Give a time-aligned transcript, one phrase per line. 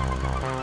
[0.00, 0.57] Oh, no.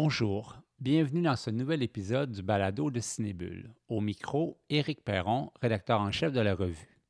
[0.00, 3.74] Bonjour, bienvenue dans ce nouvel épisode du balado de Cinébule.
[3.88, 7.00] Au micro, Éric Perron, rédacteur en chef de la revue.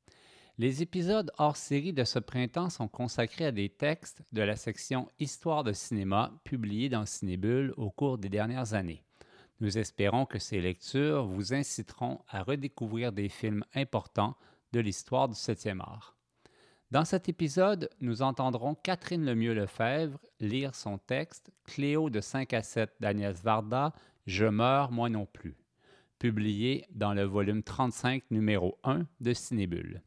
[0.57, 5.07] Les épisodes hors série de ce printemps sont consacrés à des textes de la section
[5.19, 9.05] Histoire de cinéma publiés dans Cinébule au cours des dernières années.
[9.61, 14.35] Nous espérons que ces lectures vous inciteront à redécouvrir des films importants
[14.73, 16.18] de l'histoire du 7e art.
[16.91, 22.95] Dans cet épisode, nous entendrons Catherine Lemieux-Lefebvre lire son texte Cléo de 5 à 7
[22.99, 23.93] d'Agnès Varda,
[24.27, 25.55] Je meurs, moi non plus,
[26.19, 30.01] publié dans le volume 35, numéro 1 de Cinébule.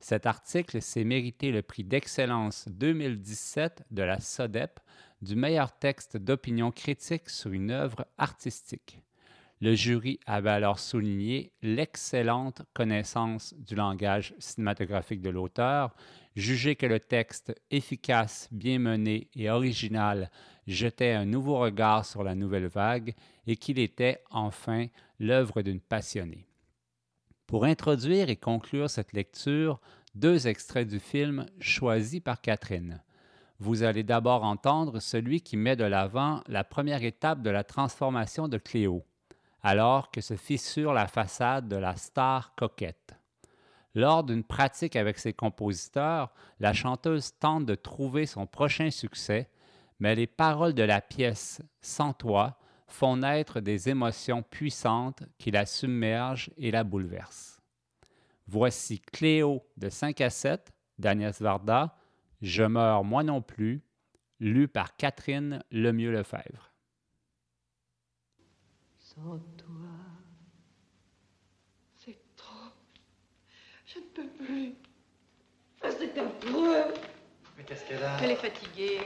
[0.00, 4.80] Cet article s'est mérité le prix d'excellence 2017 de la SODEP
[5.20, 9.02] du meilleur texte d'opinion critique sur une œuvre artistique.
[9.62, 15.94] Le jury avait alors souligné l'excellente connaissance du langage cinématographique de l'auteur,
[16.34, 20.32] jugé que le texte efficace, bien mené et original
[20.66, 23.14] jetait un nouveau regard sur la nouvelle vague
[23.46, 24.88] et qu'il était enfin
[25.20, 26.48] l'œuvre d'une passionnée.
[27.46, 29.80] Pour introduire et conclure cette lecture,
[30.16, 33.00] deux extraits du film choisis par Catherine.
[33.60, 38.48] Vous allez d'abord entendre celui qui met de l'avant la première étape de la transformation
[38.48, 39.04] de Cléo
[39.62, 43.14] alors que se fissure la façade de la star coquette.
[43.94, 49.50] Lors d'une pratique avec ses compositeurs, la chanteuse tente de trouver son prochain succès,
[50.00, 55.66] mais les paroles de la pièce Sans toi font naître des émotions puissantes qui la
[55.66, 57.60] submergent et la bouleversent.
[58.46, 61.96] Voici Cléo de 5 à 7 d'Agnès Varda,
[62.40, 63.82] Je meurs moi non plus,
[64.40, 66.71] lu par Catherine Lemieux-Lefebvre.
[69.14, 69.90] Sans toi,
[71.98, 72.70] c'est trop.
[73.84, 74.72] Je ne peux plus.
[75.82, 76.94] Ah, c'est affreux.
[77.58, 79.00] Mais qu'est-ce qu'elle a Elle est fatiguée.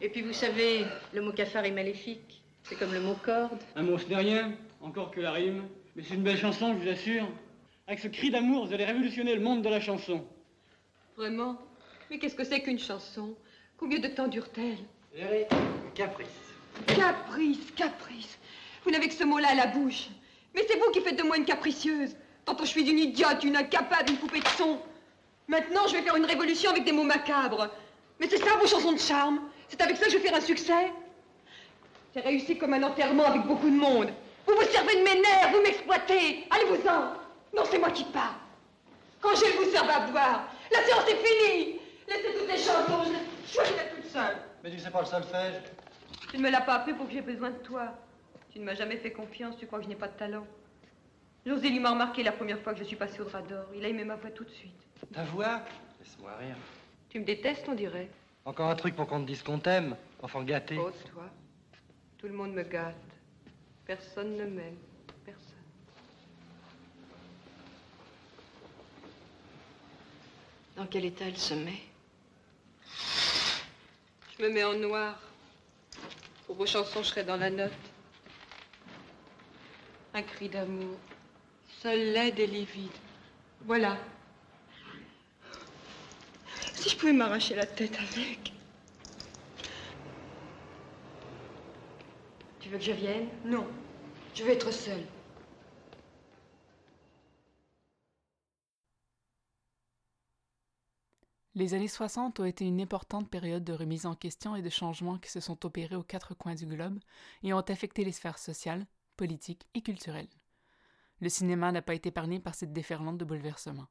[0.00, 2.40] Et puis vous savez, le mot cafard est maléfique.
[2.62, 3.58] C'est comme le mot corde.
[3.74, 5.64] Un mot, ce n'est rien, encore que la rime.
[5.96, 7.28] Mais c'est une belle chanson, je vous assure.
[7.88, 10.24] Avec ce cri d'amour, vous allez révolutionner le monde de la chanson.
[11.16, 11.58] Vraiment?
[12.10, 13.34] Mais qu'est-ce que c'est qu'une chanson?
[13.76, 14.78] Combien de temps dure-t-elle?
[15.16, 15.46] Jerry,
[15.94, 16.28] caprice.
[16.86, 18.38] Caprice, caprice.
[18.86, 20.06] Vous n'avez que ce mot-là à la bouche.
[20.54, 22.14] Mais c'est vous qui faites de moi une capricieuse.
[22.44, 24.78] Tantôt je suis une idiote, une incapable, une poupée de son.
[25.48, 27.68] Maintenant, je vais faire une révolution avec des mots macabres.
[28.20, 29.40] Mais c'est ça vos chansons de charme.
[29.68, 30.92] C'est avec ça que je vais faire un succès.
[32.14, 34.12] J'ai réussi comme un enterrement avec beaucoup de monde.
[34.46, 36.46] Vous vous servez de mes nerfs, vous m'exploitez.
[36.48, 37.56] Allez-vous-en.
[37.56, 38.38] Non, c'est moi qui pars.
[39.20, 41.80] Quand je vous servir à boire, la séance est finie.
[42.06, 44.36] Laissez toutes les chansons, je choisirai toute seule.
[44.62, 45.54] Mais tu sais pas le solfège?
[46.30, 47.92] Tu ne me l'as pas appris pour que j'ai besoin de toi.
[48.56, 50.46] Tu ne m'as jamais fait confiance, tu crois que je n'ai pas de talent.
[51.44, 53.66] José m'a remarqué la première fois que je suis passée au Rador.
[53.74, 54.72] Il a aimé ma voix tout de suite.
[55.12, 55.60] Ta voix
[56.00, 56.56] Laisse-moi rire.
[57.10, 58.08] Tu me détestes, on dirait.
[58.46, 60.78] Encore un truc pour qu'on te dise qu'on t'aime, enfant gâté.
[60.80, 61.24] Oh, toi.
[62.16, 62.94] Tout le monde me gâte.
[63.84, 64.78] Personne ne m'aime.
[65.26, 65.42] Personne.
[70.76, 71.82] Dans quel état elle se met?
[74.38, 75.20] Je me mets en noir.
[76.46, 77.85] Pour vos chansons, je serai dans la note.
[80.16, 80.96] Un cri d'amour.
[81.82, 82.88] Seul laide et livide.
[83.66, 83.98] Voilà.
[86.72, 88.54] Si je pouvais m'arracher la tête avec.
[92.60, 93.28] Tu veux que je vienne?
[93.44, 93.66] Non.
[94.34, 95.04] Je veux être seule.
[101.54, 105.18] Les années 60 ont été une importante période de remise en question et de changements
[105.18, 106.98] qui se sont opérés aux quatre coins du globe
[107.42, 108.86] et ont affecté les sphères sociales,
[109.16, 110.28] politiques et culturelles.
[111.20, 113.88] Le cinéma n'a pas été épargné par cette déferlante de bouleversements.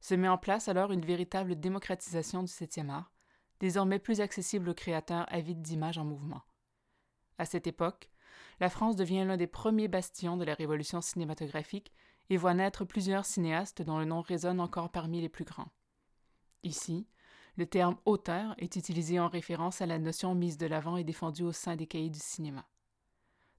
[0.00, 3.12] Se met en place alors une véritable démocratisation du septième art,
[3.60, 6.42] désormais plus accessible aux créateurs avides d'images en mouvement.
[7.38, 8.10] À cette époque,
[8.60, 11.92] la France devient l'un des premiers bastions de la révolution cinématographique
[12.30, 15.72] et voit naître plusieurs cinéastes dont le nom résonne encore parmi les plus grands.
[16.62, 17.06] Ici,
[17.56, 21.44] le terme auteur est utilisé en référence à la notion mise de l'avant et défendue
[21.44, 22.66] au sein des cahiers du cinéma.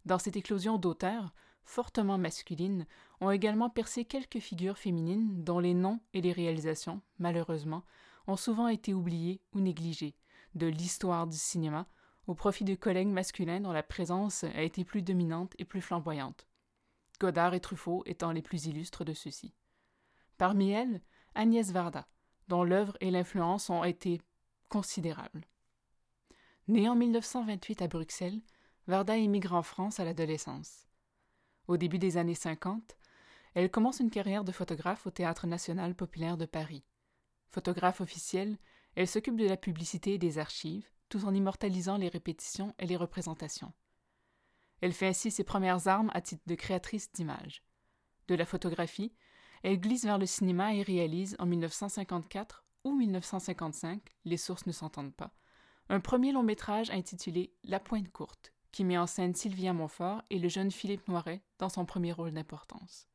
[0.06, 2.86] Dans cette éclosion d'auteurs, fortement masculines,
[3.22, 7.84] ont également percé quelques figures féminines dont les noms et les réalisations, malheureusement,
[8.28, 10.16] ont souvent été oubliés ou négligés
[10.54, 11.88] de l'histoire du cinéma
[12.28, 16.48] au profit de collègues masculins dont la présence a été plus dominante et plus flamboyante.
[17.20, 19.54] Godard et Truffaut étant les plus illustres de ceux-ci.
[20.38, 21.02] Parmi elles,
[21.34, 22.08] Agnès Varda,
[22.48, 24.22] dont l'œuvre et l'influence ont été
[24.70, 25.46] considérables.
[26.68, 28.42] Née en 1928 à Bruxelles,
[28.88, 30.88] Varda émigre en France à l'adolescence.
[31.68, 32.96] Au début des années 50,
[33.56, 36.84] elle commence une carrière de photographe au Théâtre national populaire de Paris.
[37.50, 38.60] Photographe officielle,
[38.96, 42.96] elle s'occupe de la publicité et des archives, tout en immortalisant les répétitions et les
[42.96, 43.74] représentations.
[44.82, 47.64] Elle fait ainsi ses premières armes à titre de créatrice d'images.
[48.28, 49.16] De la photographie,
[49.64, 55.16] elle glisse vers le cinéma et réalise en 1954 ou 1955, les sources ne s'entendent
[55.16, 55.34] pas,
[55.90, 60.38] un premier long métrage intitulé La Pointe courte, qui met en scène Sylvia Montfort et
[60.38, 63.08] le jeune Philippe Noiret dans son premier rôle d'importance.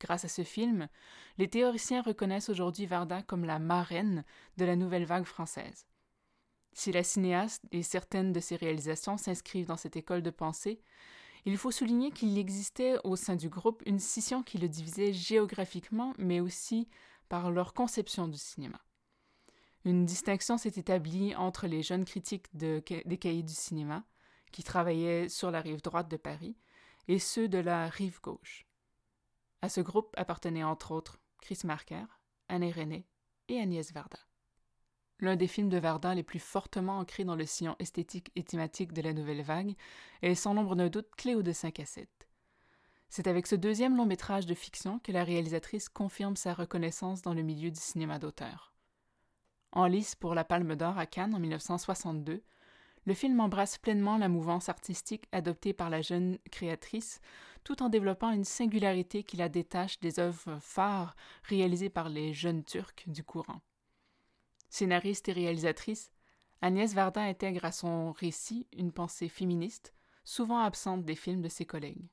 [0.00, 0.88] Grâce à ce film,
[1.36, 4.24] les théoriciens reconnaissent aujourd'hui Varda comme la marraine
[4.56, 5.86] de la nouvelle vague française.
[6.72, 10.80] Si la cinéaste et certaines de ses réalisations s'inscrivent dans cette école de pensée,
[11.44, 16.14] il faut souligner qu'il existait au sein du groupe une scission qui le divisait géographiquement,
[16.16, 16.88] mais aussi
[17.28, 18.80] par leur conception du cinéma.
[19.84, 24.06] Une distinction s'est établie entre les jeunes critiques des cahiers du cinéma,
[24.50, 26.56] qui travaillaient sur la rive droite de Paris,
[27.08, 28.66] et ceux de la rive gauche.
[29.62, 32.04] À ce groupe appartenaient entre autres Chris Marker,
[32.48, 33.06] Anne René
[33.48, 34.18] et Agnès Varda.
[35.20, 38.92] L'un des films de Varda les plus fortement ancrés dans le sillon esthétique et thématique
[38.92, 39.74] de la nouvelle vague
[40.22, 42.08] est sans nombre d'un doute Cléo de 5 à 7.
[43.08, 47.34] C'est avec ce deuxième long métrage de fiction que la réalisatrice confirme sa reconnaissance dans
[47.34, 48.74] le milieu du cinéma d'auteur.
[49.72, 52.44] En lice pour la Palme d'Or à Cannes en 1962,
[53.04, 57.20] le film embrasse pleinement la mouvance artistique adoptée par la jeune créatrice,
[57.64, 62.64] tout en développant une singularité qui la détache des œuvres phares réalisées par les jeunes
[62.64, 63.60] Turcs du courant.
[64.68, 66.10] Scénariste et réalisatrice,
[66.60, 71.64] Agnès Varda intègre à son récit une pensée féministe, souvent absente des films de ses
[71.64, 72.08] collègues.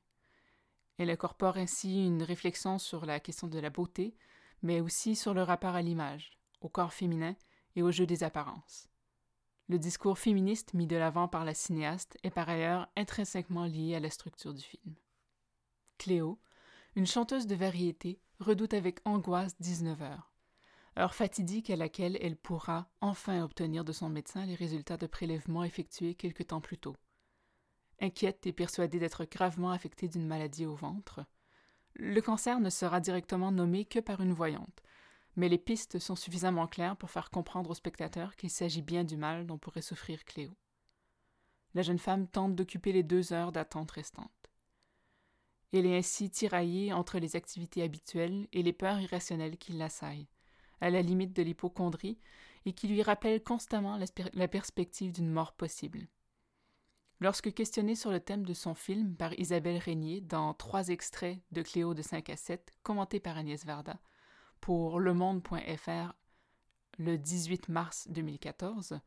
[0.98, 4.16] Elle incorpore ainsi une réflexion sur la question de la beauté,
[4.62, 7.34] mais aussi sur le rapport à l'image, au corps féminin
[7.74, 8.88] et au jeu des apparences.
[9.68, 14.00] Le discours féministe mis de l'avant par la cinéaste est par ailleurs intrinsèquement lié à
[14.00, 14.94] la structure du film.
[15.98, 16.38] Cléo,
[16.94, 20.32] une chanteuse de variété, redoute avec angoisse 19 heures,
[20.98, 25.64] heure fatidique à laquelle elle pourra enfin obtenir de son médecin les résultats de prélèvements
[25.64, 26.96] effectués quelque temps plus tôt.
[28.00, 31.24] Inquiète et persuadée d'être gravement affectée d'une maladie au ventre,
[31.94, 34.82] le cancer ne sera directement nommé que par une voyante,
[35.36, 39.16] mais les pistes sont suffisamment claires pour faire comprendre au spectateur qu'il s'agit bien du
[39.16, 40.56] mal dont pourrait souffrir Cléo.
[41.74, 44.30] La jeune femme tente d'occuper les deux heures d'attente restantes.
[45.72, 50.28] Elle est ainsi tiraillée entre les activités habituelles et les peurs irrationnelles qui l'assaillent,
[50.80, 52.18] à la limite de l'hypochondrie,
[52.64, 53.98] et qui lui rappellent constamment
[54.32, 56.08] la perspective d'une mort possible.
[57.20, 61.62] Lorsque questionnée sur le thème de son film par Isabelle Régnier dans trois extraits de
[61.62, 63.98] Cléo de 5 à 7, commentés par Agnès Varda,
[64.66, 66.12] pour lemonde.fr
[66.98, 68.98] le 18 mars 2014,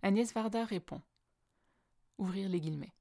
[0.00, 1.02] Agnès Varda répond
[2.16, 2.94] Ouvrir les guillemets.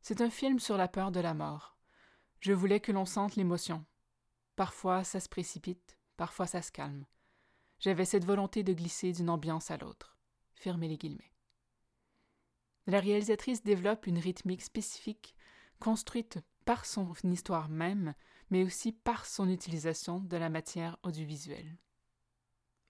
[0.00, 1.76] C'est un film sur la peur de la mort.
[2.40, 3.84] Je voulais que l'on sente l'émotion.
[4.54, 7.04] Parfois ça se précipite, parfois ça se calme.
[7.78, 10.16] J'avais cette volonté de glisser d'une ambiance à l'autre.
[10.54, 11.34] Fermez les guillemets.
[12.86, 15.36] La réalisatrice développe une rythmique spécifique,
[15.78, 18.14] construite par son histoire même,
[18.50, 21.76] mais aussi par son utilisation de la matière audiovisuelle.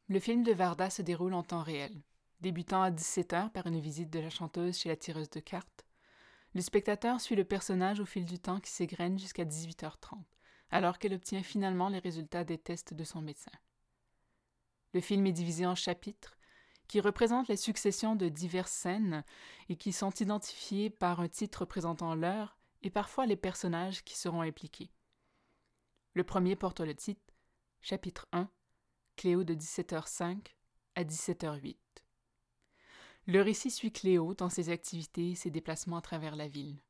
[0.09, 2.03] Le film de Varda se déroule en temps réel,
[2.41, 5.85] débutant à 17h par une visite de la chanteuse chez la tireuse de cartes.
[6.55, 10.23] Le spectateur suit le personnage au fil du temps qui s'égrène jusqu'à 18h30,
[10.71, 13.53] alors qu'elle obtient finalement les résultats des tests de son médecin.
[14.93, 16.37] Le film est divisé en chapitres
[16.89, 19.25] qui représentent la succession de diverses scènes
[19.69, 24.43] et qui sont identifiés par un titre représentant l'heure et parfois les personnages qui seront
[24.43, 24.91] impliqués.
[26.17, 27.35] Le premier porte le titre
[27.83, 28.49] Chapitre 1
[29.17, 30.47] Cléo de 17h05
[30.95, 31.77] à 17h08.
[33.27, 36.81] Le récit suit Cléo dans ses activités et ses déplacements à travers la ville.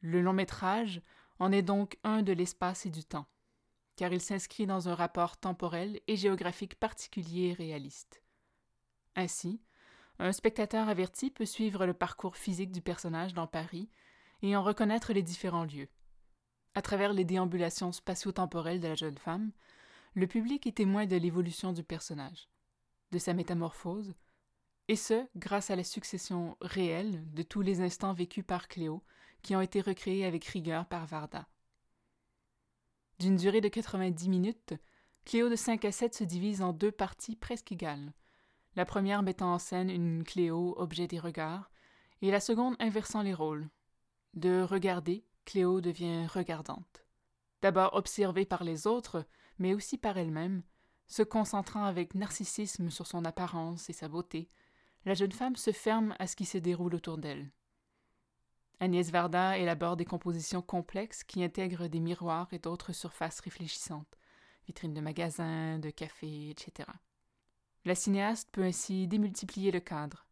[0.00, 1.02] Le long métrage
[1.40, 3.26] en est donc un de l'espace et du temps,
[3.96, 8.22] car il s'inscrit dans un rapport temporel et géographique particulier et réaliste.
[9.14, 9.60] Ainsi,
[10.18, 13.90] un spectateur averti peut suivre le parcours physique du personnage dans Paris
[14.40, 15.90] et en reconnaître les différents lieux.
[16.74, 19.52] À travers les déambulations spatio-temporelles de la jeune femme,
[20.14, 22.48] le public est témoin de l'évolution du personnage,
[23.12, 24.14] de sa métamorphose,
[24.88, 29.02] et ce, grâce à la succession réelle de tous les instants vécus par Cléo,
[29.42, 31.46] qui ont été recréés avec rigueur par Varda.
[33.20, 34.74] D'une durée de 90 minutes,
[35.24, 38.12] Cléo de 5 à 7 se divise en deux parties presque égales.
[38.74, 41.70] La première mettant en scène une Cléo objet des regards,
[42.20, 43.68] et la seconde inversant les rôles.
[44.34, 47.04] De regarder, Cléo devient regardante.
[47.62, 49.26] D'abord observée par les autres,
[49.58, 50.62] mais aussi par elle-même,
[51.06, 54.48] se concentrant avec narcissisme sur son apparence et sa beauté,
[55.04, 57.50] la jeune femme se ferme à ce qui se déroule autour d'elle.
[58.80, 64.18] Agnès Varda élabore des compositions complexes qui intègrent des miroirs et d'autres surfaces réfléchissantes,
[64.66, 66.88] vitrines de magasins, de cafés, etc.
[67.84, 70.26] La cinéaste peut ainsi démultiplier le cadre.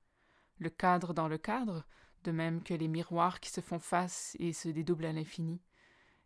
[0.59, 1.85] Le cadre dans le cadre,
[2.23, 5.61] de même que les miroirs qui se font face et se dédoublent à l'infini,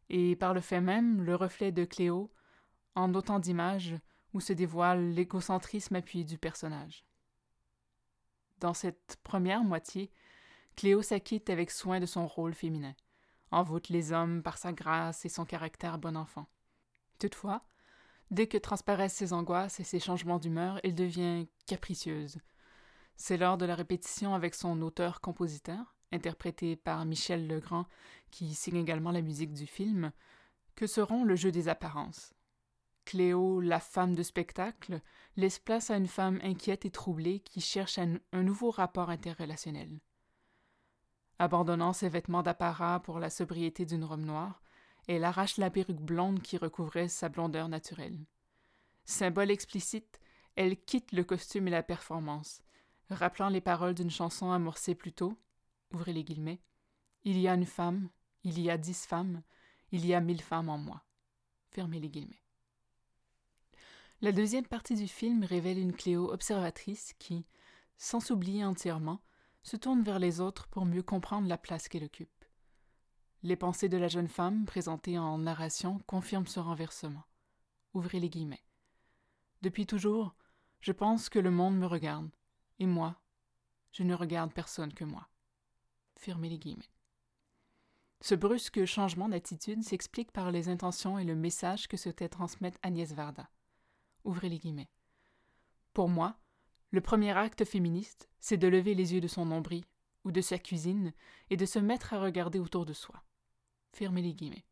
[0.09, 2.33] et par le fait même le reflet de Cléo
[2.95, 3.95] en autant d'images
[4.33, 7.05] où se dévoile l'égocentrisme appuyé du personnage.
[8.61, 10.11] Dans cette première moitié,
[10.77, 12.95] Cléo s'acquitte avec soin de son rôle féminin,
[13.51, 16.47] envoûte les hommes par sa grâce et son caractère bon enfant.
[17.19, 17.63] Toutefois,
[18.31, 22.39] dès que transparaissent ses angoisses et ses changements d'humeur, elle devient capricieuse.
[23.17, 27.87] C'est lors de la répétition avec son auteur-compositeur, interprété par Michel Legrand,
[28.31, 30.13] qui signe également la musique du film,
[30.75, 32.35] que seront le jeu des apparences.
[33.07, 35.01] Cléo, la femme de spectacle,
[35.37, 40.01] laisse place à une femme inquiète et troublée qui cherche un, un nouveau rapport interrelationnel.
[41.39, 44.63] Abandonnant ses vêtements d'apparat pour la sobriété d'une robe noire,
[45.07, 48.19] elle arrache la perruque blonde qui recouvrait sa blondeur naturelle.
[49.05, 50.21] Symbole explicite,
[50.57, 52.63] elle quitte le costume et la performance,
[53.11, 55.37] rappelant les paroles d'une chanson amorcée plus tôt.
[55.93, 56.61] Ouvrez les guillemets.
[57.25, 58.09] Il y a une femme,
[58.45, 59.43] il y a dix femmes,
[59.91, 61.05] il y a mille femmes en moi.
[61.71, 62.43] Fermez les guillemets.
[64.23, 67.45] La deuxième partie du film révèle une Cléo observatrice qui,
[67.99, 69.21] sans s'oublier entièrement,
[69.63, 72.45] se tourne vers les autres pour mieux comprendre la place qu'elle occupe.
[73.43, 77.25] Les pensées de la jeune femme, présentées en narration, confirment ce renversement.
[77.93, 78.65] Ouvrez les guillemets.
[79.63, 80.35] Depuis toujours,
[80.81, 82.31] je pense que le monde me regarde,
[82.79, 83.17] et moi,
[83.93, 85.29] je ne regarde personne que moi.
[86.17, 86.91] Fermez les guillemets.
[88.21, 93.13] Ce brusque changement d'attitude s'explique par les intentions et le message que souhaitait transmettre Agnès
[93.13, 93.49] Varda.
[94.25, 94.91] Ouvrez les guillemets.
[95.93, 96.37] Pour moi,
[96.91, 99.85] le premier acte féministe, c'est de lever les yeux de son nombril
[100.25, 101.13] ou de sa cuisine
[101.51, 103.23] et de se mettre à regarder autour de soi.
[103.93, 104.65] Fermez les guillemets.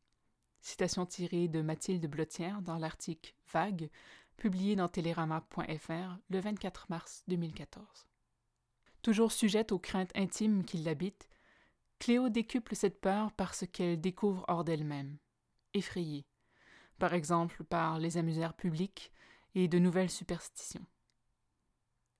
[0.61, 3.90] Citation tirée de Mathilde Blottière dans l'article Vague,
[4.36, 8.06] publié dans télérama.fr le 24 mars 2014.
[9.02, 11.28] Toujours sujette aux craintes intimes qui l'habitent,
[11.98, 15.18] Cléo décuple cette peur par ce qu'elle découvre hors d'elle-même,
[15.72, 16.26] effrayée,
[16.98, 19.12] par exemple par les amusaires publics
[19.54, 20.86] et de nouvelles superstitions.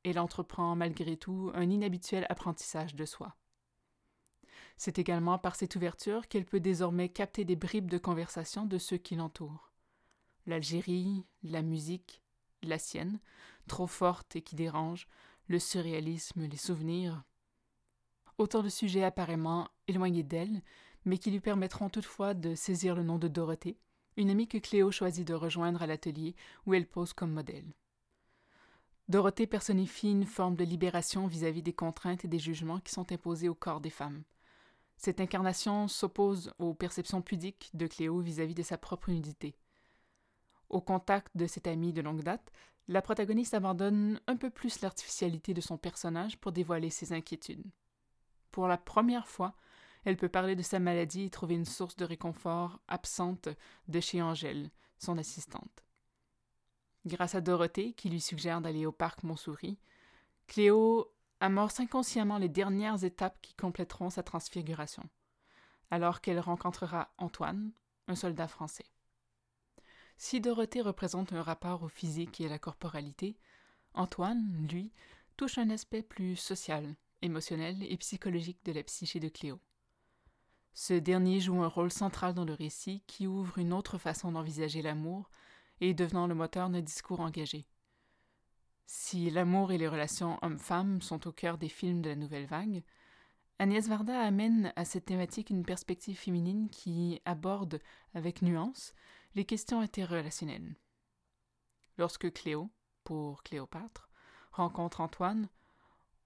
[0.04, 3.35] Elle entreprend malgré tout un inhabituel apprentissage de soi.
[4.76, 8.99] C'est également par cette ouverture qu'elle peut désormais capter des bribes de conversation de ceux
[8.99, 9.74] qui l'entourent.
[10.47, 12.23] L'Algérie, la musique,
[12.63, 13.21] la sienne,
[13.67, 15.09] trop forte et qui dérange,
[15.47, 17.23] le surréalisme, les souvenirs.
[18.39, 20.63] Autant de sujets apparemment éloignés d'elle,
[21.05, 23.79] mais qui lui permettront toutefois de saisir le nom de Dorothée,
[24.17, 26.35] une amie que Cléo choisit de rejoindre à l'atelier
[26.67, 27.75] où elle pose comme modèle.
[29.09, 33.51] Dorothée personnifie une forme de libération vis-à-vis des contraintes et des jugements qui sont imposés
[33.51, 34.23] au corps des femmes.
[34.97, 39.57] Cette incarnation s'oppose aux perceptions pudiques de Cléo vis-à-vis de sa propre nudité.
[40.75, 42.50] Au contact de cette amie de longue date,
[42.88, 47.64] la protagoniste abandonne un peu plus l'artificialité de son personnage pour dévoiler ses inquiétudes.
[48.50, 49.54] Pour la première fois,
[50.04, 53.49] elle peut parler de sa maladie et trouver une source de réconfort absente
[53.87, 55.85] de chez Angèle, son assistante.
[57.07, 59.78] Grâce à Dorothée, qui lui suggère d'aller au parc Montsouris,
[60.49, 65.09] Cléo amorce inconsciemment les dernières étapes qui compléteront sa transfiguration,
[65.93, 67.71] alors qu'elle rencontrera Antoine,
[68.09, 68.87] un soldat français.
[70.16, 73.37] Si Dorothée représente un rapport au physique et à la corporalité,
[73.94, 74.92] Antoine, lui,
[75.37, 79.61] touche un aspect plus social, émotionnel et psychologique de la psyché de Cléo.
[80.73, 84.83] Ce dernier joue un rôle central dans le récit qui ouvre une autre façon d'envisager
[84.83, 85.30] l'amour
[85.80, 87.66] et devenant le moteur d'un discours engagé.
[88.87, 92.83] Si l'amour et les relations hommes-femmes sont au cœur des films de la nouvelle vague,
[93.61, 97.80] Agnès Varda amène à cette thématique une perspective féminine qui aborde,
[98.12, 98.94] avec nuance,
[99.35, 100.76] les questions interrelationnelles.
[101.99, 102.71] Lorsque Cléo,
[103.03, 104.09] pour Cléopâtre,
[104.53, 105.49] rencontre Antoine,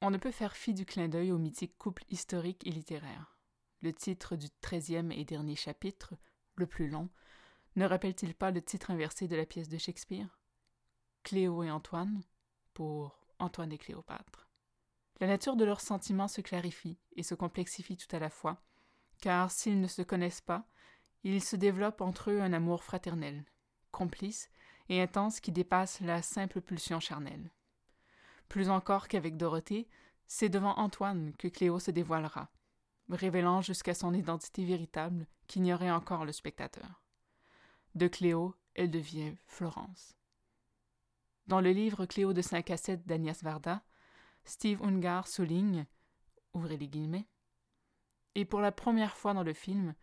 [0.00, 3.38] on ne peut faire fi du clin d'œil au mythique couple historique et littéraire.
[3.80, 6.14] Le titre du treizième et dernier chapitre,
[6.56, 7.08] le plus long,
[7.76, 10.38] ne rappelle-t-il pas le titre inversé de la pièce de Shakespeare?
[11.22, 12.22] Cléo et Antoine,
[12.74, 14.48] pour Antoine et Cléopâtre.
[15.20, 18.62] La nature de leurs sentiments se clarifie et se complexifie tout à la fois,
[19.20, 20.68] car s'ils ne se connaissent pas,
[21.24, 23.44] il se développe entre eux un amour fraternel,
[23.90, 24.50] complice
[24.88, 27.50] et intense qui dépasse la simple pulsion charnelle.
[28.48, 29.88] Plus encore qu'avec Dorothée,
[30.26, 32.50] c'est devant Antoine que Cléo se dévoilera,
[33.10, 37.02] révélant jusqu'à son identité véritable qu'ignorait encore le spectateur.
[37.94, 40.16] De Cléo, elle devient Florence.
[41.46, 43.82] Dans le livre Cléo de 5 à 7 d'Agnès Varda,
[44.44, 45.86] Steve Ungar souligne,
[46.52, 47.26] ouvrez les guillemets,
[48.34, 49.94] et pour la première fois dans le film,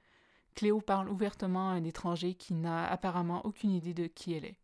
[0.55, 4.59] Cléo parle ouvertement à un étranger qui n'a apparemment aucune idée de qui elle est.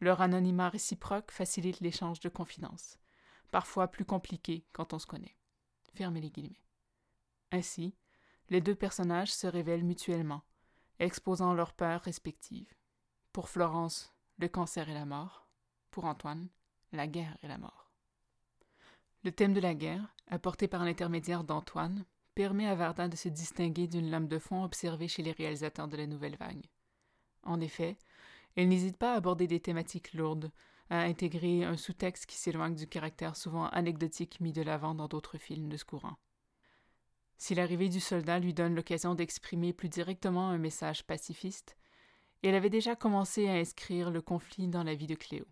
[0.00, 2.98] Leur anonymat réciproque facilite l'échange de confidences,
[3.50, 5.36] parfois plus compliqué quand on se connaît.
[5.94, 6.64] Fermez les guillemets.
[7.52, 7.94] Ainsi,
[8.48, 10.42] les deux personnages se révèlent mutuellement,
[10.98, 12.74] exposant leurs peurs respectives.
[13.32, 15.46] Pour Florence, le cancer et la mort.
[15.90, 16.48] Pour Antoine,
[16.92, 17.90] la guerre et la mort.
[19.24, 23.86] Le thème de la guerre, apporté par l'intermédiaire d'Antoine, permet à Varda de se distinguer
[23.86, 26.66] d'une lame de fond observée chez les réalisateurs de la nouvelle vague.
[27.42, 27.96] En effet,
[28.56, 30.50] elle n'hésite pas à aborder des thématiques lourdes,
[30.90, 35.38] à intégrer un sous-texte qui s'éloigne du caractère souvent anecdotique mis de l'avant dans d'autres
[35.38, 36.18] films de ce courant.
[37.38, 41.76] Si l'arrivée du soldat lui donne l'occasion d'exprimer plus directement un message pacifiste,
[42.42, 45.44] elle avait déjà commencé à inscrire le conflit dans la vie de Cléo.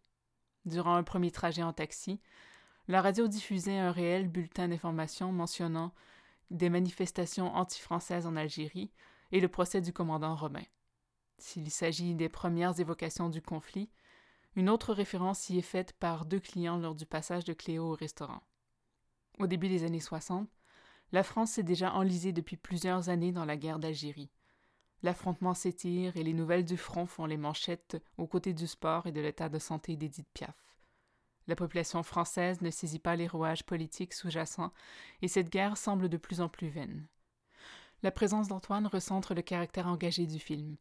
[0.67, 2.21] Durant un premier trajet en taxi,
[2.89, 5.95] la radio diffusait un réel bulletin d'information mentionnant
[6.51, 8.91] des manifestations anti-françaises en Algérie
[9.33, 10.65] et le procès du commandant Romain.
[11.39, 13.91] S'il s'agit des premières évocations du conflit,
[14.57, 17.95] une autre référence y est faite par deux clients lors du passage de Cléo au
[17.95, 18.43] restaurant.
[19.39, 20.51] Au début des années 60,
[21.13, 24.31] la France s'est déjà enlisée depuis plusieurs années dans la guerre d'Algérie.
[25.03, 29.13] L'affrontement s'étire et les nouvelles du front font les manchettes aux côtés du sport et
[29.13, 30.70] de l'état de santé d'Edith Piaf.
[31.51, 34.73] La population française ne saisit pas les rouages politiques sous-jacents
[35.21, 37.09] et cette guerre semble de plus en plus vaine.
[38.05, 40.77] La présence d'Antoine recentre le caractère engagé du film,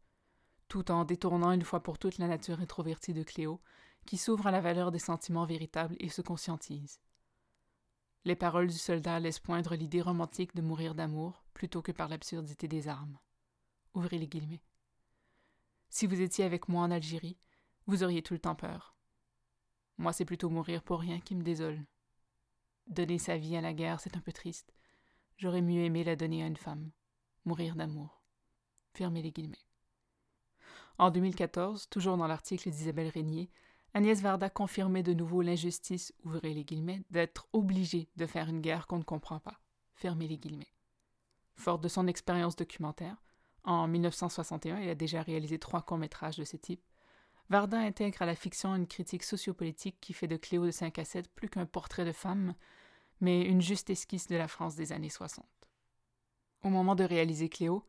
[0.67, 3.59] tout en détournant une fois pour toutes la nature introvertie de Cléo,
[4.05, 6.99] qui s'ouvre à la valeur des sentiments véritables et se conscientise.
[8.23, 12.67] Les paroles du soldat laissent poindre l'idée romantique de mourir d'amour plutôt que par l'absurdité
[12.67, 13.17] des armes.
[13.95, 14.61] Ouvrez les guillemets.
[15.89, 17.39] Si vous étiez avec moi en Algérie,
[17.87, 18.98] vous auriez tout le temps peur.
[19.99, 21.85] Moi, c'est plutôt mourir pour rien qui me désole.
[22.87, 24.73] Donner sa vie à la guerre, c'est un peu triste.
[25.35, 26.89] J'aurais mieux aimé la donner à une femme.
[27.43, 28.23] Mourir d'amour.
[28.93, 29.65] Fermez les guillemets.
[30.97, 33.51] En 2014, toujours dans l'article d'Isabelle Régnier,
[33.93, 38.87] Agnès Varda confirmait de nouveau l'injustice, ouvrez les guillemets, d'être obligée de faire une guerre
[38.87, 39.59] qu'on ne comprend pas.
[39.95, 40.73] Fermez les guillemets.
[41.55, 43.21] Forte de son expérience documentaire,
[43.65, 46.81] en 1961, elle a déjà réalisé trois courts-métrages de ce type,
[47.49, 51.05] Varda intègre à la fiction une critique sociopolitique qui fait de Cléo de 5 à
[51.05, 52.53] 7 plus qu'un portrait de femme,
[53.21, 55.45] mais une juste esquisse de la France des années 60.
[56.63, 57.85] Au moment de réaliser Cléo,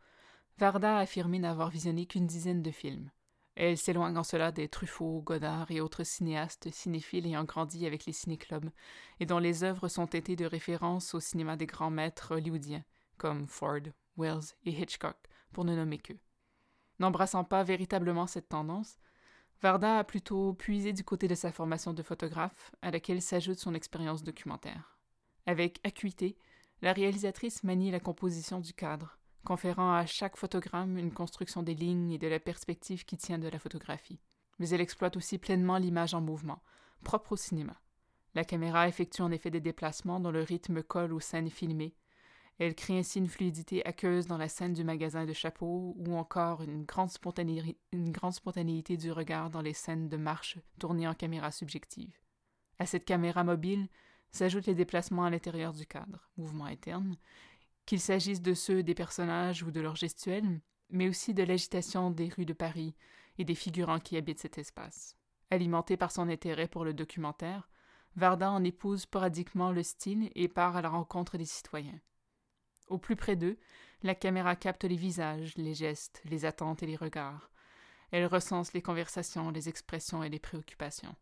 [0.56, 3.10] Varda a affirmé n'avoir visionné qu'une dizaine de films.
[3.54, 8.14] Elle s'éloigne en cela des Truffaut, Godard et autres cinéastes cinéphiles ayant grandi avec les
[8.14, 8.70] ciné-clubs
[9.18, 12.84] et dont les œuvres sont teintées de références au cinéma des grands maîtres hollywoodiens
[13.18, 13.80] comme Ford,
[14.16, 15.16] Wells et Hitchcock,
[15.52, 16.18] pour ne nommer qu'eux.
[16.98, 18.98] N'embrassant pas véritablement cette tendance,
[19.62, 23.74] Varda a plutôt puisé du côté de sa formation de photographe, à laquelle s'ajoute son
[23.74, 24.98] expérience documentaire.
[25.46, 26.38] Avec acuité,
[26.80, 32.12] la réalisatrice manie la composition du cadre, conférant à chaque photogramme une construction des lignes
[32.12, 34.20] et de la perspective qui tient de la photographie.
[34.58, 36.62] Mais elle exploite aussi pleinement l'image en mouvement,
[37.04, 37.76] propre au cinéma.
[38.34, 41.94] La caméra effectue en effet des déplacements dont le rythme colle aux scènes filmées,
[42.60, 46.60] elle crée ainsi une fluidité aqueuse dans la scène du magasin de chapeaux ou encore
[46.60, 52.12] une grande, spontanéité du regard dans les scènes de marche tournées en caméra subjective.
[52.78, 53.88] À cette caméra mobile
[54.30, 57.16] s'ajoutent les déplacements à l'intérieur du cadre, mouvements internes,
[57.86, 62.28] qu'il s'agisse de ceux des personnages ou de leurs gestuels, mais aussi de l'agitation des
[62.28, 62.94] rues de Paris
[63.38, 65.16] et des figurants qui habitent cet espace.
[65.50, 67.70] Alimenté par son intérêt pour le documentaire,
[68.16, 72.00] Varda en épouse sporadiquement le style et part à la rencontre des citoyens.
[72.90, 73.56] Au plus près d'eux,
[74.02, 77.52] la caméra capte les visages, les gestes, les attentes et les regards.
[78.10, 81.14] Elle recense les conversations, les expressions et les préoccupations.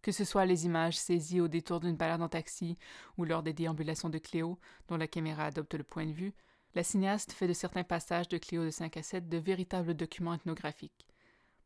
[0.00, 2.78] Que ce soit les images saisies au détour d'une balade en taxi
[3.18, 6.34] ou lors des déambulations de Cléo, dont la caméra adopte le point de vue,
[6.74, 10.34] la cinéaste fait de certains passages de Cléo de 5 à 7 de véritables documents
[10.34, 11.06] ethnographiques.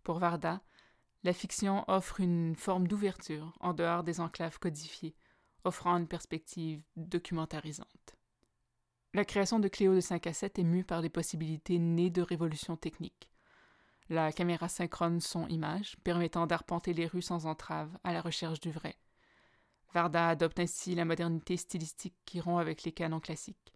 [0.03, 0.61] Pour Varda,
[1.23, 5.15] la fiction offre une forme d'ouverture en dehors des enclaves codifiées,
[5.63, 8.16] offrant une perspective documentarisante.
[9.17, 12.21] La création de Cléo de 5 à 7 est mue par les possibilités nées de
[12.21, 13.31] révolutions techniques.
[14.11, 18.95] La caméra synchrone son-image, permettant d'arpenter les rues sans entrave à la recherche du vrai.
[19.95, 23.73] Varda adopte ainsi la modernité stylistique qui rompt avec les canons classiques.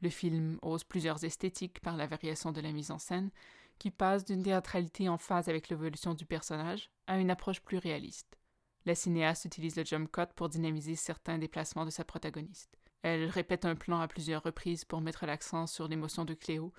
[0.00, 3.30] Le film ose plusieurs esthétiques par la variation de la mise en scène,
[3.78, 8.38] qui passe d'une théâtralité en phase avec l'évolution du personnage à une approche plus réaliste.
[8.86, 12.78] La cinéaste utilise le jump cut pour dynamiser certains déplacements de sa protagoniste.
[13.02, 16.72] Elle répète un plan à plusieurs reprises pour mettre l'accent sur l'émotion de Cléo,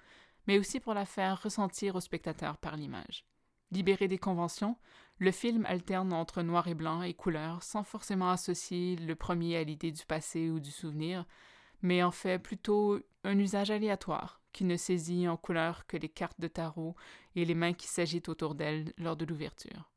[0.48, 3.26] mais aussi pour la faire ressentir au spectateur par l'image.
[3.72, 4.78] Libéré des conventions,
[5.20, 9.64] le film alterne entre noir et blanc et couleur sans forcément associer le premier à
[9.64, 11.26] l'idée du passé ou du souvenir,
[11.82, 16.40] mais en fait plutôt un usage aléatoire qui ne saisit en couleur que les cartes
[16.40, 16.96] de tarot
[17.36, 19.92] et les mains qui s'agitent autour d'elle lors de l'ouverture.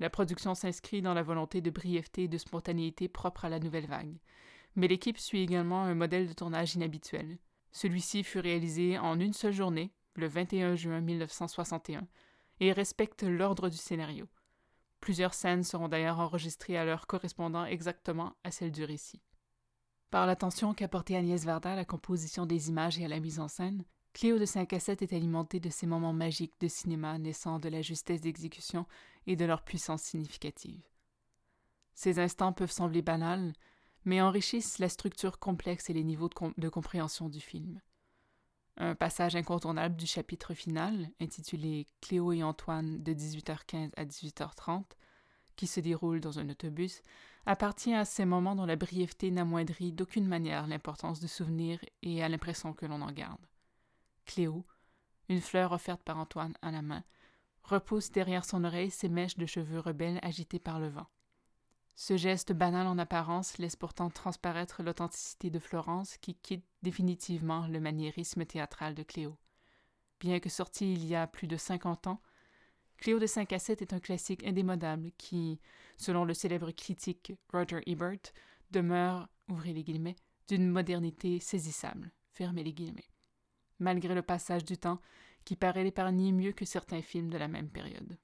[0.00, 3.86] La production s'inscrit dans la volonté de brièveté et de spontanéité propre à la nouvelle
[3.86, 4.18] vague.
[4.76, 7.38] Mais l'équipe suit également un modèle de tournage inhabituel.
[7.72, 12.06] Celui-ci fut réalisé en une seule journée, le 21 juin 1961,
[12.60, 14.28] et respecte l'ordre du scénario.
[15.00, 19.20] Plusieurs scènes seront d'ailleurs enregistrées à l'heure correspondant exactement à celle du récit.
[20.10, 23.48] Par l'attention qu'apportait Agnès Varda à la composition des images et à la mise en
[23.48, 27.58] scène, Cléo de 5 à 7 est alimentée de ces moments magiques de cinéma naissant
[27.58, 28.86] de la justesse d'exécution
[29.26, 30.82] et de leur puissance significative.
[31.94, 33.54] Ces instants peuvent sembler banals,
[34.04, 37.80] mais enrichissent la structure complexe et les niveaux de, compréhension du film.
[38.76, 44.84] Un passage incontournable du chapitre final, intitulé Cléo et Antoine de 18h15 à 18h30,
[45.56, 47.02] qui se déroule dans un autobus,
[47.44, 52.28] appartient à ces moments dont la brièveté n'amoindrit d'aucune manière l'importance du souvenir et à
[52.28, 53.46] l'impression que l'on en garde.
[54.24, 54.64] Cléo,
[55.28, 57.04] une fleur offerte par Antoine à la main,
[57.62, 61.06] repousse derrière son oreille ses mèches de cheveux rebelles agitées par le vent.
[61.94, 67.80] Ce geste banal en apparence laisse pourtant transparaître l'authenticité de Florence qui quitte définitivement le
[67.80, 69.36] maniérisme théâtral de Cléo.
[70.20, 72.20] Bien que sorti il y a plus de cinquante ans,
[72.96, 75.60] Cléo de 5 à 7 est un classique indémodable qui,
[75.98, 78.32] selon le célèbre critique Roger Ebert,
[78.70, 79.28] demeure,
[79.64, 80.14] les guillemets,
[80.46, 83.10] d'une modernité saisissable, fermez les guillemets,
[83.80, 85.00] malgré le passage du temps
[85.44, 88.16] qui paraît l'épargner mieux que certains films de la même période.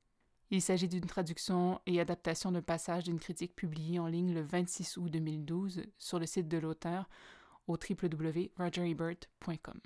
[0.51, 4.97] Il s'agit d'une traduction et adaptation d'un passage d'une critique publiée en ligne le 26
[4.97, 7.07] août 2012 sur le site de l'auteur
[7.67, 9.81] au www.rogerebert.com.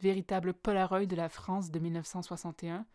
[0.00, 2.86] Véritable Polaroid de la France de 1961,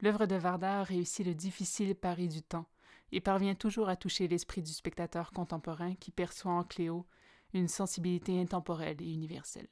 [0.00, 2.66] L'œuvre de Varda réussit le difficile pari du temps
[3.12, 7.06] et parvient toujours à toucher l'esprit du spectateur contemporain qui perçoit en Cléo
[7.54, 9.68] une sensibilité intemporelle et universelle.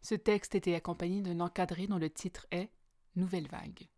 [0.00, 2.70] Ce texte était accompagné d'un encadré dont le titre est
[3.16, 3.88] Nouvelle vague.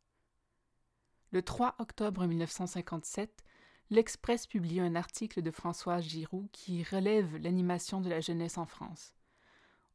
[1.32, 3.44] Le 3 octobre 1957,
[3.90, 9.14] l'Express publie un article de Françoise Giroud qui relève l'animation de la jeunesse en France.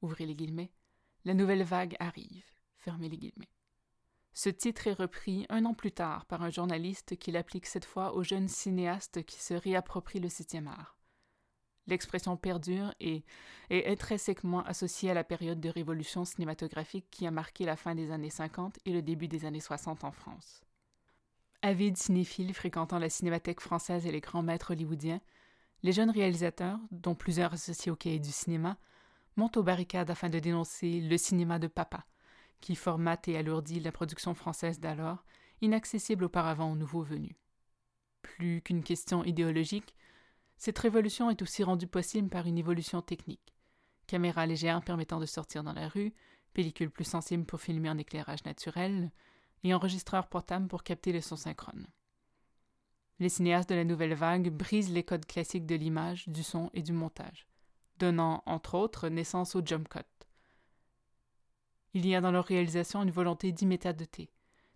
[0.02, 0.72] Ouvrez les guillemets.
[1.26, 2.46] La nouvelle vague arrive.
[2.78, 3.52] Fermez les guillemets.
[4.32, 8.16] Ce titre est repris un an plus tard par un journaliste qui l'applique cette fois
[8.16, 10.98] aux jeunes cinéastes qui se réapproprient le septième art.
[11.88, 13.26] L'expression perdure et
[13.70, 18.12] est intrinsèquement associée à la période de révolution cinématographique qui a marqué la fin des
[18.12, 20.65] années 50 et le début des années 60 en France.
[21.66, 25.20] Avides cinéphiles fréquentant la cinémathèque française et les grands maîtres hollywoodiens,
[25.82, 28.78] les jeunes réalisateurs, dont plusieurs associés au cahier du cinéma,
[29.36, 32.06] montent aux barricades afin de dénoncer le cinéma de papa,
[32.62, 35.26] qui formate et alourdit la production française d'alors,
[35.62, 37.36] inaccessible auparavant aux nouveaux venus.
[38.22, 39.96] Plus qu'une question idéologique,
[40.58, 43.56] cette révolution est aussi rendue possible par une évolution technique.
[44.06, 46.14] Caméras légères permettant de sortir dans la rue,
[46.54, 49.10] pellicules plus sensibles pour filmer en éclairage naturel,
[49.64, 51.88] et enregistreurs portables pour capter le son synchrone.
[53.20, 56.82] Les cinéastes de la nouvelle vague brisent les codes classiques de l'image, du son et
[56.82, 57.48] du montage,
[57.98, 60.00] donnant, entre autres, naissance au jump cut.
[61.94, 64.30] Il y a dans leur réalisation une volonté d'immédiateté,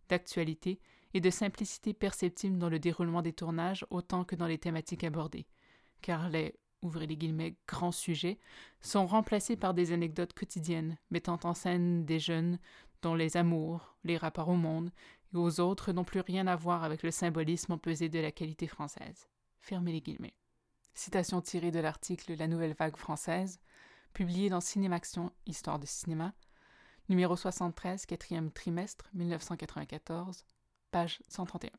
[0.07, 0.79] d'actualité
[1.13, 5.47] et de simplicité perceptible dans le déroulement des tournages autant que dans les thématiques abordées,
[6.01, 8.39] car les ouvrez les guillemets, grands sujets,
[8.81, 12.57] sont remplacés par des anecdotes quotidiennes mettant en scène des jeunes
[13.01, 14.91] dont les amours, les rapports au monde
[15.33, 18.67] et aux autres n'ont plus rien à voir avec le symbolisme empesé de la qualité
[18.67, 19.27] française.
[19.59, 20.35] Fermez les guillemets.
[20.93, 23.59] Citation tirée de l'article La Nouvelle Vague française,
[24.13, 26.33] publié dans Cinémaction, Histoire de cinéma,
[27.07, 30.45] numéro 73, quatrième trimestre 1994,
[30.91, 31.69] page 131.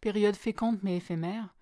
[0.00, 1.56] Période féconde mais éphémère,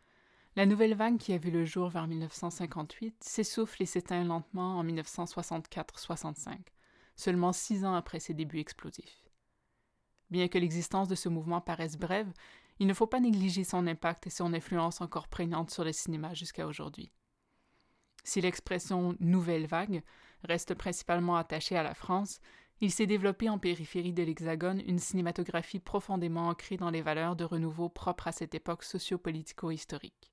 [0.56, 4.84] la nouvelle vague qui a vu le jour vers 1958 s'essouffle et s'éteint lentement en
[4.84, 6.58] 1964-65,
[7.16, 9.24] seulement six ans après ses débuts explosifs.
[10.30, 12.32] Bien que l'existence de ce mouvement paraisse brève,
[12.78, 16.34] il ne faut pas négliger son impact et son influence encore prégnante sur le cinéma
[16.34, 17.12] jusqu'à aujourd'hui.
[18.24, 20.02] Si l'expression nouvelle vague
[20.42, 22.40] reste principalement attaché à la France,
[22.80, 27.44] il s'est développé en périphérie de l'Hexagone une cinématographie profondément ancrée dans les valeurs de
[27.44, 30.32] renouveau propres à cette époque socio-politico-historique.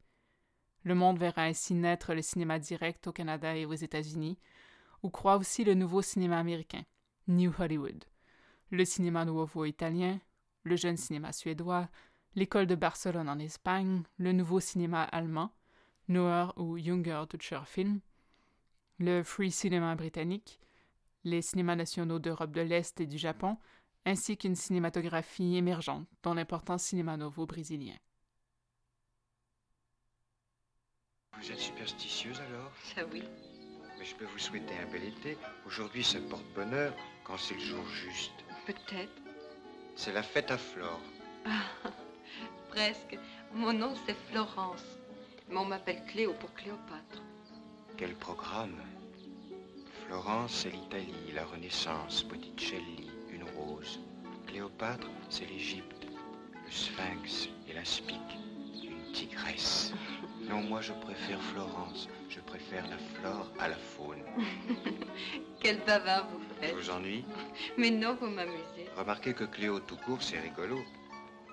[0.84, 4.40] Le monde verra ainsi naître le cinéma direct au Canada et aux États-Unis,
[5.04, 6.84] où croit aussi le nouveau cinéma américain,
[7.28, 8.06] New Hollywood,
[8.72, 10.20] le cinéma nouveau italien,
[10.64, 11.90] le jeune cinéma suédois,
[12.36, 15.52] l'école de Barcelone en Espagne, le nouveau cinéma allemand,
[16.08, 18.00] Neuer ou Junger Deutscher Film,
[19.00, 20.60] le free cinéma britannique,
[21.24, 23.58] les cinémas nationaux d'Europe de l'Est et du Japon,
[24.06, 27.98] ainsi qu'une cinématographie émergente, dont l'importance cinéma nouveau brésilien.
[31.38, 32.72] Vous êtes superstitieuse alors?
[32.96, 33.24] Ça oui.
[34.02, 35.38] Mais je peux vous souhaiter un bel été.
[35.68, 36.92] Aujourd'hui, ça porte bonheur
[37.24, 38.34] quand c'est le jour juste.
[38.66, 39.22] Peut-être.
[39.96, 41.00] C'est la fête à Flore.
[42.70, 43.20] Presque.
[43.54, 44.84] Mon nom, c'est Florence.
[45.50, 47.22] Mais on m'appelle Cléo pour Cléopâtre.
[47.96, 48.82] Quel programme
[50.08, 54.00] Florence, c'est l'Italie, la Renaissance, Botticelli, une rose.
[54.48, 56.08] Cléopâtre, c'est l'Égypte,
[56.66, 58.18] le Sphinx et la Spique,
[58.84, 59.94] une tigresse.
[60.52, 62.08] Non, moi je préfère Florence.
[62.30, 64.22] Je préfère la flore à la faune.
[65.62, 66.76] Quel bavard vous Je faites.
[66.76, 67.26] vous ennuie
[67.78, 68.88] Mais non, vous m'amusez.
[68.98, 70.80] Remarquez que Cléo tout court, c'est rigolo.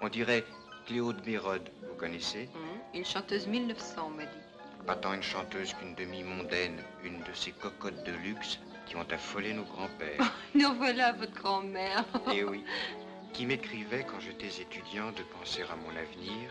[0.02, 0.44] On dirait
[0.86, 2.48] Cléo de Bérode, vous connaissez?
[2.54, 4.84] Hum, Une chanteuse 1900, on m'a dit.
[4.86, 9.52] Pas tant une chanteuse qu'une demi-mondaine, une de ces cocottes de luxe qui ont affolé
[9.52, 10.32] nos grands-pères.
[10.54, 12.04] Nous voilà votre grand-mère.
[12.32, 12.64] Eh oui,
[13.32, 16.50] qui m'écrivait quand j'étais étudiant de penser à mon avenir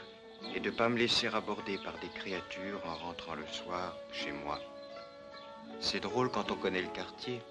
[0.55, 4.59] et de pas me laisser aborder par des créatures en rentrant le soir chez moi.
[5.79, 7.41] C'est drôle quand on connaît le quartier.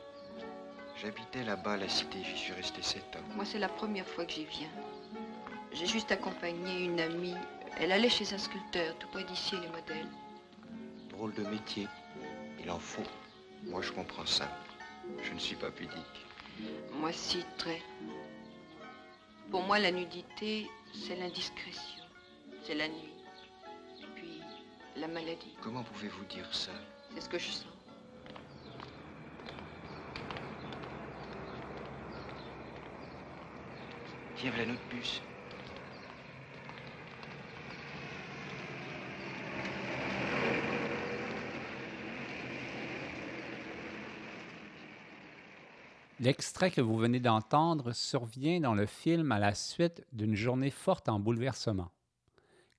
[1.01, 3.35] J'habitais là-bas la cité, j'y suis resté sept ans.
[3.35, 4.71] Moi, c'est la première fois que j'y viens.
[5.73, 7.35] J'ai juste accompagné une amie.
[7.79, 10.09] Elle allait chez un sculpteur, tout près d'ici, les modèles.
[11.11, 11.87] Drôle de métier.
[12.59, 13.03] Il en faut.
[13.65, 14.49] Moi, je comprends ça.
[15.23, 16.27] Je ne suis pas pudique.
[16.93, 17.83] Moi, si, très.
[19.51, 22.06] Pour moi, la nudité, c'est l'indiscrétion.
[22.67, 23.13] C'est la nuit.
[24.01, 24.41] Et puis,
[24.97, 25.55] la maladie.
[25.63, 26.73] Comment pouvez-vous dire ça?
[27.15, 27.67] C'est ce que je sens.
[34.35, 35.23] Tiens, voilà notre bus.
[46.19, 51.09] L'extrait que vous venez d'entendre survient dans le film à la suite d'une journée forte
[51.09, 51.93] en bouleversement.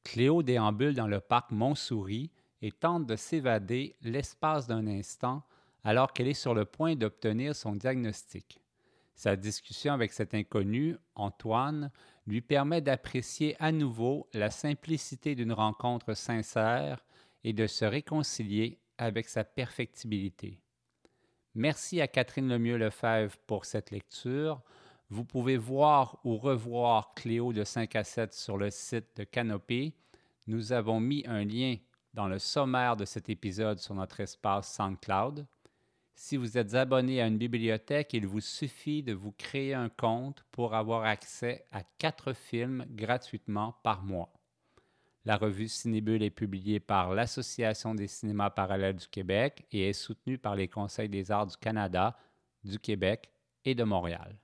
[0.07, 5.43] Cléo déambule dans le parc Montsouris et tente de s'évader l'espace d'un instant
[5.83, 8.61] alors qu'elle est sur le point d'obtenir son diagnostic.
[9.15, 11.91] Sa discussion avec cet inconnu, Antoine,
[12.25, 17.03] lui permet d'apprécier à nouveau la simplicité d'une rencontre sincère
[17.43, 20.61] et de se réconcilier avec sa perfectibilité.
[21.53, 24.61] Merci à Catherine Lemieux-Lefebvre pour cette lecture.
[25.09, 29.93] Vous pouvez voir ou revoir Cléo de 5 à 7 sur le site de Canopée.
[30.47, 31.77] Nous avons mis un lien
[32.13, 35.47] dans le sommaire de cet épisode sur notre espace SoundCloud.
[36.13, 40.43] Si vous êtes abonné à une bibliothèque, il vous suffit de vous créer un compte
[40.51, 44.33] pour avoir accès à quatre films gratuitement par mois.
[45.23, 50.37] La revue Cinébule est publiée par l'Association des cinémas parallèles du Québec et est soutenue
[50.37, 52.17] par les Conseils des arts du Canada,
[52.65, 53.29] du Québec
[53.63, 54.35] et de Montréal.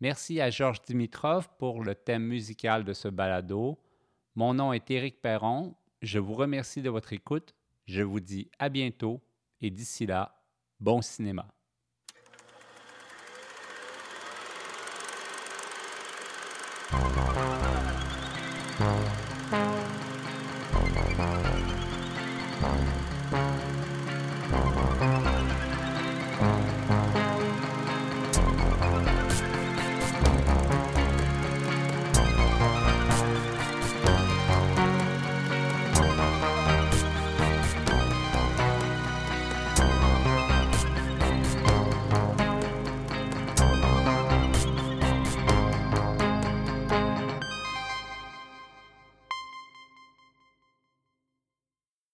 [0.00, 3.78] Merci à Georges Dimitrov pour le thème musical de ce balado.
[4.34, 5.74] Mon nom est Éric Perron.
[6.00, 7.54] Je vous remercie de votre écoute.
[7.84, 9.20] Je vous dis à bientôt
[9.60, 10.42] et d'ici là,
[10.80, 11.52] bon cinéma.